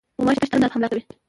غوماشې 0.17 0.45
تل 0.49 0.57
ناڅاپي 0.61 0.73
حمله 0.75 0.87
کوي. 0.91 1.03